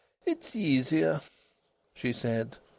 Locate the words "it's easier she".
0.25-2.11